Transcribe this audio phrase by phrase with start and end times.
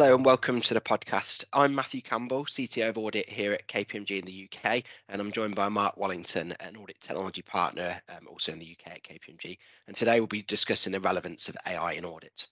[0.00, 1.44] Hello and welcome to the podcast.
[1.52, 5.56] I'm Matthew Campbell, CTO of Audit here at KPMG in the UK, and I'm joined
[5.56, 9.58] by Mark Wallington, an audit technology partner um, also in the UK at KPMG.
[9.88, 12.46] And today we'll be discussing the relevance of AI in audit.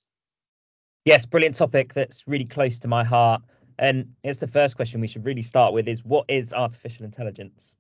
[1.05, 3.43] Yes, brilliant topic that's really close to my heart.
[3.79, 7.77] And it's the first question we should really start with is what is artificial intelligence?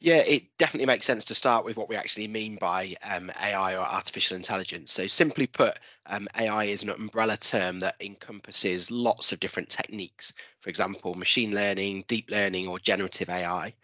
[0.00, 3.74] Yeah, it definitely makes sense to start with what we actually mean by um, AI
[3.74, 4.92] or artificial intelligence.
[4.92, 10.32] So, simply put, um, AI is an umbrella term that encompasses lots of different techniques.
[10.60, 13.74] For example, machine learning, deep learning, or generative AI.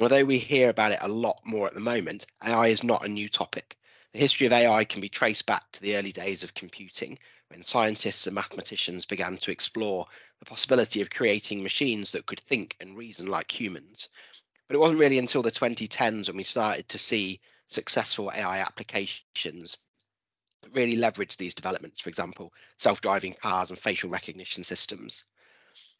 [0.00, 3.08] Although we hear about it a lot more at the moment, AI is not a
[3.08, 3.76] new topic.
[4.12, 7.62] The history of AI can be traced back to the early days of computing, when
[7.62, 10.06] scientists and mathematicians began to explore
[10.38, 14.08] the possibility of creating machines that could think and reason like humans.
[14.68, 19.78] But it wasn't really until the 2010s when we started to see successful AI applications
[20.62, 25.24] that really leverage these developments, for example, self driving cars and facial recognition systems.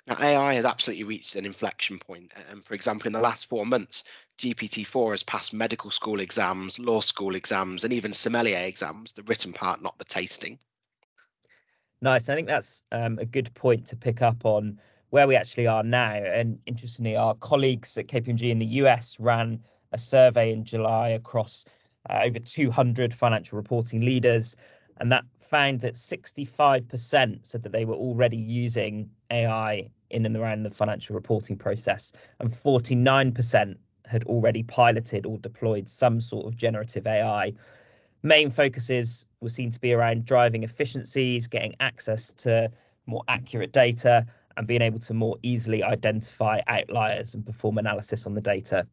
[0.07, 2.33] Now, AI has absolutely reached an inflection point.
[2.51, 4.05] And for example, in the last four months,
[4.39, 9.23] GPT 4 has passed medical school exams, law school exams, and even sommelier exams, the
[9.23, 10.59] written part, not the tasting.
[12.01, 12.29] Nice.
[12.29, 15.83] I think that's um, a good point to pick up on where we actually are
[15.83, 16.15] now.
[16.15, 19.61] And interestingly, our colleagues at KPMG in the US ran
[19.93, 21.65] a survey in July across
[22.11, 24.57] uh, over 200 financial reporting leaders,
[24.99, 30.63] and that found that 65% said that they were already using AI in and around
[30.63, 37.07] the financial reporting process, and 49% had already piloted or deployed some sort of generative
[37.07, 37.53] AI.
[38.23, 42.71] Main focuses were seen to be around driving efficiencies, getting access to
[43.07, 44.27] more accurate data,
[44.59, 48.87] and being able to more easily identify outliers and perform analysis on the data.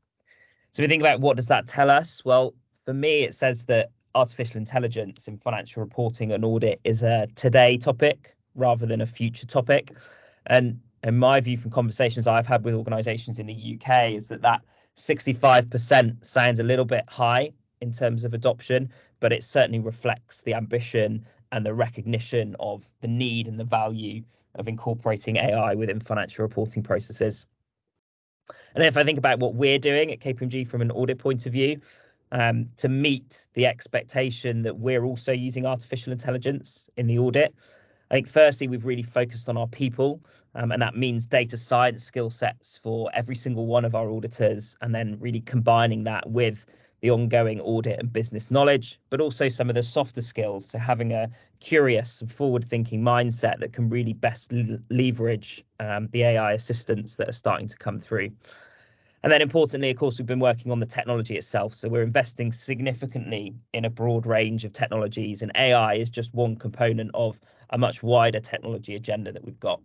[0.72, 2.24] So we think about what does that tell us?
[2.24, 2.54] Well,
[2.86, 7.78] for me, it says that artificial intelligence in financial reporting and audit is a today
[7.78, 9.98] topic rather than a future topic.
[10.46, 14.44] And in my view, from conversations I've had with organisations in the UK, is that
[14.44, 14.62] that
[14.96, 20.54] 65% sounds a little bit high in terms of adoption, but it certainly reflects the
[20.54, 24.22] ambition and the recognition of the need and the value
[24.56, 27.46] of incorporating AI within financial reporting processes.
[28.76, 31.54] And if I think about what we're doing at KPMG from an audit point of
[31.54, 31.80] view,
[32.32, 37.54] um, to meet the expectation that we're also using artificial intelligence in the audit,
[38.12, 40.20] I think firstly we've really focused on our people,
[40.54, 44.78] um, and that means data science skill sets for every single one of our auditors,
[44.82, 46.66] and then really combining that with
[47.06, 50.66] the ongoing audit and business knowledge, but also some of the softer skills.
[50.66, 51.30] So having a
[51.60, 57.30] curious and forward-thinking mindset that can really best l- leverage um, the AI assistants that
[57.30, 58.32] are starting to come through.
[59.22, 61.76] And then importantly, of course, we've been working on the technology itself.
[61.76, 66.56] So we're investing significantly in a broad range of technologies, and AI is just one
[66.56, 67.40] component of
[67.70, 69.80] a much wider technology agenda that we've got.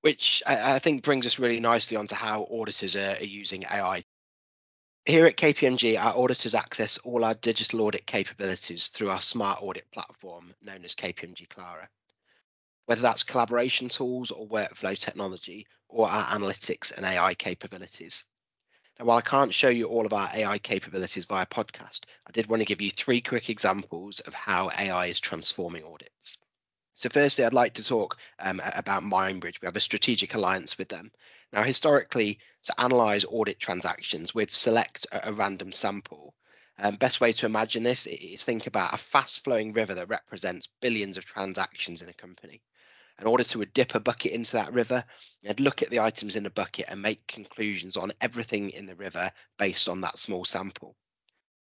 [0.00, 4.02] Which I, think brings us really nicely onto how auditors are, are using AI
[5.06, 9.90] here at KPMG, our auditors access all our digital audit capabilities through our smart audit
[9.92, 11.88] platform known as KPMG Clara.
[12.86, 18.24] Whether that's collaboration tools or workflow technology or our analytics and AI capabilities.
[18.98, 22.48] Now, while I can't show you all of our AI capabilities via podcast, I did
[22.48, 26.38] want to give you three quick examples of how AI is transforming audits.
[26.94, 29.60] So, firstly, I'd like to talk um, about Mindbridge.
[29.60, 31.12] We have a strategic alliance with them.
[31.52, 36.34] Now, historically, to analyze audit transactions, we'd select a, a random sample.
[36.78, 40.68] Um, best way to imagine this is think about a fast flowing river that represents
[40.80, 42.62] billions of transactions in a company.
[43.18, 45.04] An auditor would dip a bucket into that river
[45.44, 48.96] and look at the items in the bucket and make conclusions on everything in the
[48.96, 50.96] river based on that small sample.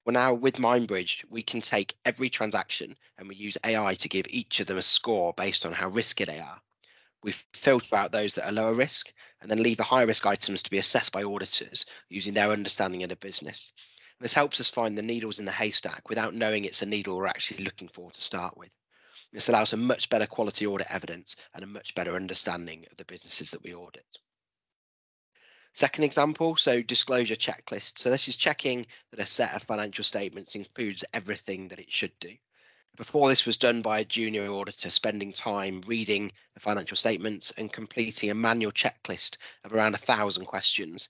[0.05, 4.27] Well, now with Mindbridge, we can take every transaction and we use AI to give
[4.29, 6.61] each of them a score based on how risky they are.
[7.23, 10.63] We filter out those that are lower risk and then leave the high risk items
[10.63, 13.73] to be assessed by auditors using their understanding of the business.
[14.19, 17.17] And this helps us find the needles in the haystack without knowing it's a needle
[17.17, 18.71] we're actually looking for to start with.
[19.33, 23.05] This allows a much better quality audit evidence and a much better understanding of the
[23.05, 24.07] businesses that we audit.
[25.73, 27.99] Second example, so disclosure checklist.
[27.99, 32.19] So this is checking that a set of financial statements includes everything that it should
[32.19, 32.37] do.
[32.97, 37.73] Before this was done by a junior auditor spending time reading the financial statements and
[37.73, 41.09] completing a manual checklist of around a thousand questions.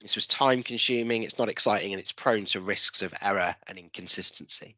[0.00, 3.78] This was time consuming, it's not exciting, and it's prone to risks of error and
[3.78, 4.76] inconsistency.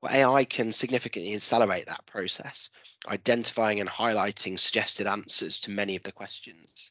[0.00, 2.70] Well, AI can significantly accelerate that process,
[3.06, 6.90] identifying and highlighting suggested answers to many of the questions.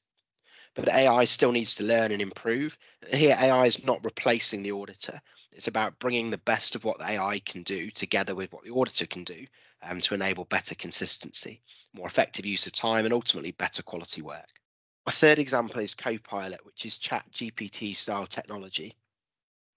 [0.74, 2.78] But the AI still needs to learn and improve.
[3.12, 5.22] Here, AI is not replacing the auditor.
[5.52, 8.72] It's about bringing the best of what the AI can do together with what the
[8.72, 9.46] auditor can do
[9.82, 11.62] um, to enable better consistency,
[11.94, 14.48] more effective use of time, and ultimately better quality work.
[15.06, 18.96] My third example is Copilot, which is Chat GPT style technology.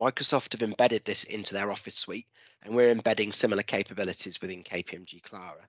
[0.00, 2.29] Microsoft have embedded this into their Office suite,
[2.62, 5.69] and we're embedding similar capabilities within KPMG Clara.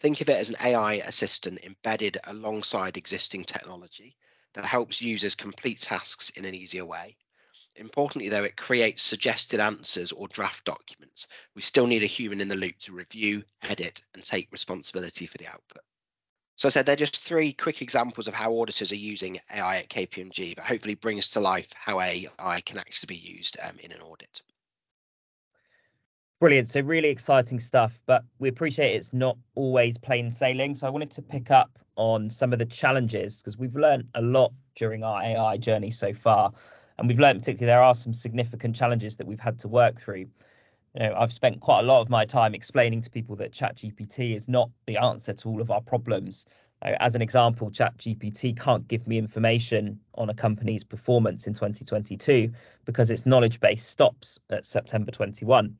[0.00, 4.16] Think of it as an AI assistant embedded alongside existing technology
[4.54, 7.16] that helps users complete tasks in an easier way.
[7.76, 11.28] Importantly, though, it creates suggested answers or draft documents.
[11.54, 15.38] We still need a human in the loop to review, edit, and take responsibility for
[15.38, 15.82] the output.
[16.56, 19.88] So I said they're just three quick examples of how auditors are using AI at
[19.88, 24.02] KPMG, but hopefully brings to life how AI can actually be used um, in an
[24.02, 24.42] audit.
[26.40, 26.70] Brilliant.
[26.70, 30.74] So really exciting stuff, but we appreciate it's not always plain sailing.
[30.74, 34.22] So I wanted to pick up on some of the challenges because we've learned a
[34.22, 36.50] lot during our AI journey so far.
[36.98, 40.26] And we've learned particularly there are some significant challenges that we've had to work through
[40.94, 44.34] you know, I've spent quite a lot of my time explaining to people that ChatGPT
[44.34, 46.46] is not the answer to all of our problems.
[46.82, 52.50] As an example, ChatGPT can't give me information on a company's performance in 2022
[52.86, 55.76] because its knowledge base stops at September 21.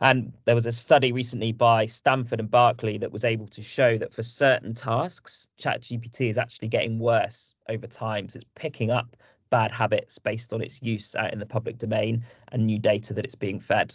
[0.00, 3.98] And there was a study recently by Stanford and Berkeley that was able to show
[3.98, 8.28] that for certain tasks, ChatGPT is actually getting worse over time.
[8.28, 9.16] So it's picking up
[9.50, 13.24] bad habits based on its use out in the public domain and new data that
[13.24, 13.94] it's being fed.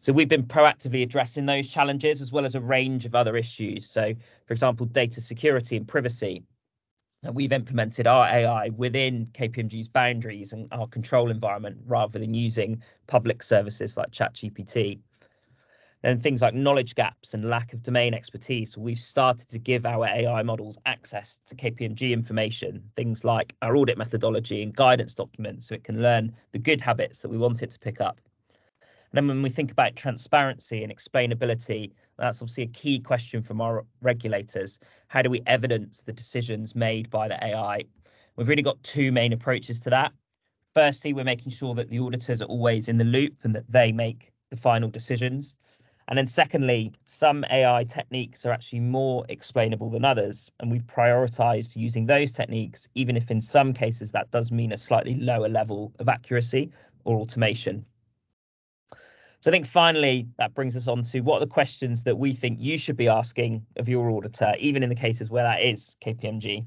[0.00, 3.90] So we've been proactively addressing those challenges as well as a range of other issues.
[3.90, 4.14] So,
[4.46, 6.44] for example, data security and privacy.
[7.22, 13.42] We've implemented our AI within KPMG's boundaries and our control environment rather than using public
[13.42, 15.00] services like ChatGPT.
[16.04, 20.06] And things like knowledge gaps and lack of domain expertise, we've started to give our
[20.06, 25.74] AI models access to KPMG information, things like our audit methodology and guidance documents, so
[25.74, 28.20] it can learn the good habits that we want it to pick up.
[29.10, 33.60] And then when we think about transparency and explainability, that's obviously a key question from
[33.60, 34.80] our regulators.
[35.06, 37.84] How do we evidence the decisions made by the AI?
[38.36, 40.12] We've really got two main approaches to that.
[40.74, 43.92] Firstly, we're making sure that the auditors are always in the loop and that they
[43.92, 45.56] make the final decisions.
[46.08, 51.76] And then secondly, some AI techniques are actually more explainable than others, and we've prioritized
[51.76, 55.92] using those techniques, even if in some cases that does mean a slightly lower level
[55.98, 56.70] of accuracy
[57.04, 57.84] or automation.
[59.40, 62.32] So I think finally that brings us on to what are the questions that we
[62.32, 65.96] think you should be asking of your auditor, even in the cases where that is
[66.04, 66.66] KPMG.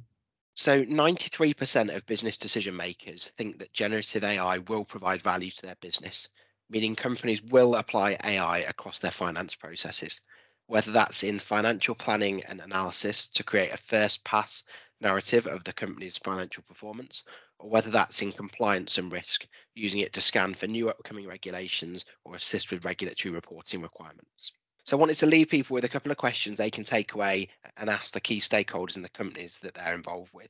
[0.56, 5.76] So 93% of business decision makers think that generative AI will provide value to their
[5.82, 6.30] business,
[6.70, 10.22] meaning companies will apply AI across their finance processes,
[10.68, 14.64] whether that's in financial planning and analysis to create a first pass
[15.02, 17.24] narrative of the company's financial performance,
[17.64, 22.36] whether that's in compliance and risk, using it to scan for new upcoming regulations or
[22.36, 24.54] assist with regulatory reporting requirements.
[24.84, 27.50] So I wanted to leave people with a couple of questions they can take away
[27.78, 30.50] and ask the key stakeholders in the companies that they're involved with.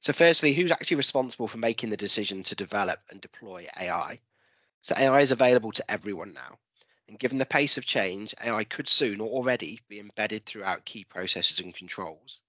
[0.00, 4.20] So firstly, who's actually responsible for making the decision to develop and deploy AI?
[4.82, 6.58] So AI is available to everyone now.
[7.08, 11.04] And given the pace of change, AI could soon or already be embedded throughout key
[11.04, 12.42] processes and controls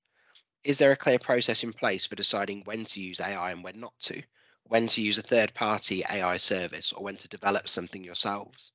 [0.64, 3.80] is there a clear process in place for deciding when to use AI and when
[3.80, 4.24] not to?
[4.64, 8.72] When to use a third party AI service or when to develop something yourselves?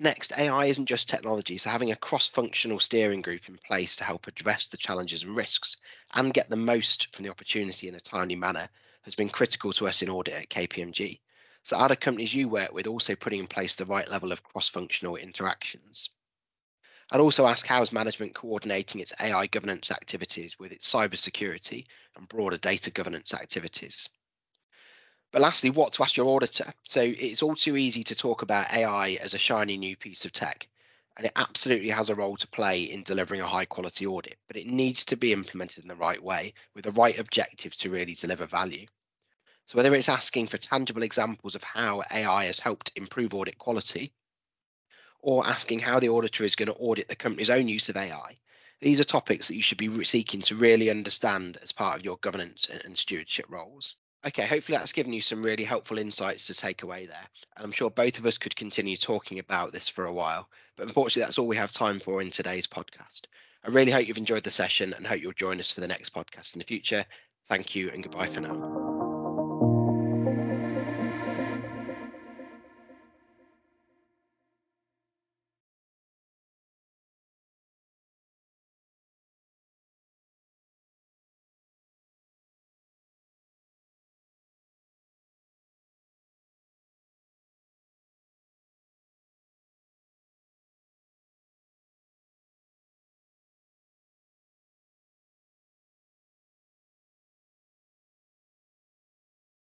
[0.00, 4.04] Next, AI isn't just technology, so having a cross functional steering group in place to
[4.04, 5.76] help address the challenges and risks
[6.12, 8.68] and get the most from the opportunity in a timely manner
[9.02, 11.20] has been critical to us in audit at KPMG.
[11.62, 14.42] So, are the companies you work with also putting in place the right level of
[14.42, 16.10] cross functional interactions?
[17.12, 21.86] I'd also ask how is management coordinating its AI governance activities with its cybersecurity
[22.16, 24.08] and broader data governance activities.
[25.32, 26.72] But lastly, what to ask your auditor?
[26.84, 30.32] So it's all too easy to talk about AI as a shiny new piece of
[30.32, 30.68] tech,
[31.16, 34.56] and it absolutely has a role to play in delivering a high quality audit, but
[34.56, 38.14] it needs to be implemented in the right way with the right objectives to really
[38.14, 38.86] deliver value.
[39.66, 44.12] So whether it's asking for tangible examples of how AI has helped improve audit quality,
[45.22, 48.38] or asking how the auditor is going to audit the company's own use of AI.
[48.80, 52.16] These are topics that you should be seeking to really understand as part of your
[52.16, 53.96] governance and stewardship roles.
[54.26, 57.28] Okay, hopefully that's given you some really helpful insights to take away there.
[57.56, 60.86] And I'm sure both of us could continue talking about this for a while, but
[60.86, 63.22] unfortunately, that's all we have time for in today's podcast.
[63.64, 66.14] I really hope you've enjoyed the session and hope you'll join us for the next
[66.14, 67.04] podcast in the future.
[67.48, 69.09] Thank you and goodbye for now.